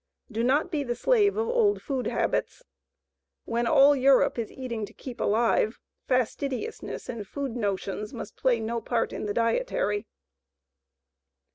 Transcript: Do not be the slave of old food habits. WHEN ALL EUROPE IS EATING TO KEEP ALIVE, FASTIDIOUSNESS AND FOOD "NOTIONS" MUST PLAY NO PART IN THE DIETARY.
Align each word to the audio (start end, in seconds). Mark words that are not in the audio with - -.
Do 0.31 0.43
not 0.43 0.71
be 0.71 0.81
the 0.83 0.95
slave 0.95 1.37
of 1.37 1.47
old 1.47 1.79
food 1.79 2.07
habits. 2.07 2.63
WHEN 3.45 3.67
ALL 3.67 3.95
EUROPE 3.95 4.39
IS 4.39 4.51
EATING 4.51 4.83
TO 4.87 4.93
KEEP 4.93 5.21
ALIVE, 5.21 5.79
FASTIDIOUSNESS 6.07 7.07
AND 7.07 7.27
FOOD 7.27 7.55
"NOTIONS" 7.55 8.11
MUST 8.11 8.35
PLAY 8.35 8.59
NO 8.61 8.81
PART 8.81 9.13
IN 9.13 9.27
THE 9.27 9.35
DIETARY. 9.35 10.07